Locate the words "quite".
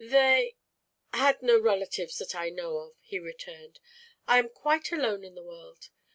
4.49-4.91